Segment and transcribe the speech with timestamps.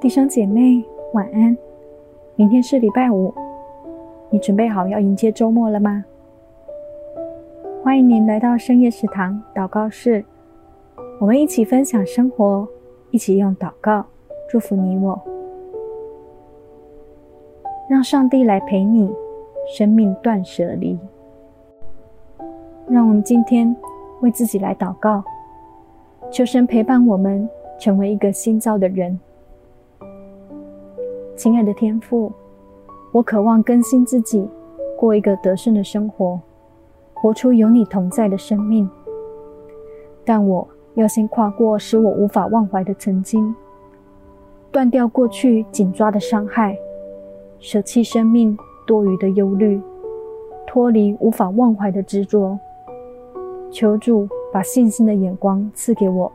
[0.00, 1.56] 弟兄姐妹，晚安。
[2.36, 3.34] 明天是礼拜五，
[4.30, 6.04] 你准备好要迎接周末了吗？
[7.82, 10.24] 欢迎您来到深夜食堂祷告室，
[11.20, 12.68] 我们一起分享生活，
[13.10, 14.06] 一起用祷告
[14.48, 15.20] 祝福你我。
[17.90, 19.12] 让上帝来陪你，
[19.76, 20.96] 生命断舍离。
[22.86, 23.74] 让我们今天
[24.20, 25.24] 为自己来祷告，
[26.30, 29.18] 求神陪伴我们，成为一个新造的人。
[31.38, 32.32] 亲爱的天父，
[33.12, 34.44] 我渴望更新自己，
[34.96, 36.40] 过一个得胜的生活，
[37.14, 38.90] 活出有你同在的生命。
[40.24, 43.54] 但我要先跨过使我无法忘怀的曾经，
[44.72, 46.76] 断掉过去紧抓的伤害，
[47.60, 49.80] 舍弃生命多余的忧虑，
[50.66, 52.58] 脱离无法忘怀的执着。
[53.70, 56.32] 求主把信心的眼光赐给我，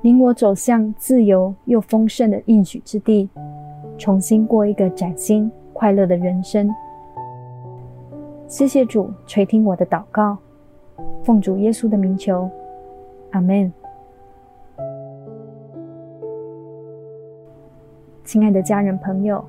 [0.00, 3.28] 领我走向自由又丰盛的应许之地。
[3.96, 6.68] 重新过一个崭新快乐的人生。
[8.46, 10.36] 谢谢主垂听我的祷告，
[11.22, 12.48] 奉主耶稣的名求，
[13.30, 13.72] 阿门。
[18.24, 19.44] 亲爱的家人朋友，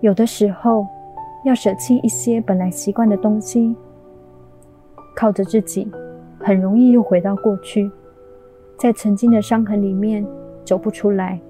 [0.00, 0.86] 有的时候
[1.44, 3.74] 要舍弃一些本来习惯的东西，
[5.16, 5.90] 靠着自己
[6.38, 7.90] 很容易又回到过去，
[8.78, 10.24] 在曾经的伤痕里面
[10.64, 11.40] 走不出来。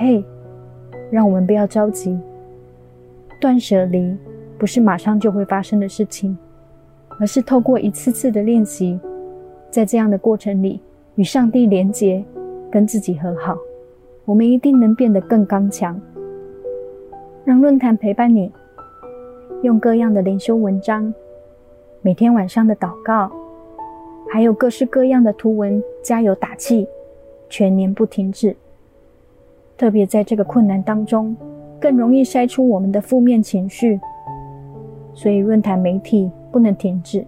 [0.00, 0.24] 嘿，
[1.10, 2.16] 让我们不要着急。
[3.40, 4.16] 断舍离
[4.56, 6.38] 不是马上就会发生的事情，
[7.18, 8.96] 而是透过一次次的练习，
[9.72, 10.80] 在这样的过程里
[11.16, 12.24] 与上帝连结，
[12.70, 13.58] 跟自己和好，
[14.24, 16.00] 我们一定能变得更刚强。
[17.44, 18.52] 让论坛陪伴你，
[19.64, 21.12] 用各样的灵修文章，
[22.02, 23.32] 每天晚上的祷告，
[24.30, 26.86] 还有各式各样的图文加油打气，
[27.48, 28.54] 全年不停止。
[29.78, 31.34] 特别在这个困难当中，
[31.80, 33.98] 更容易筛出我们的负面情绪，
[35.14, 37.24] 所以论坛媒体不能停止。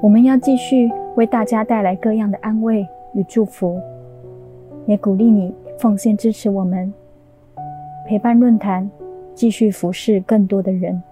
[0.00, 3.80] 我们要继续为大家带来各样的安慰与祝福，
[4.86, 6.94] 也鼓励你奉献支持我们，
[8.06, 8.88] 陪伴论坛
[9.34, 11.02] 继续服侍更多的人。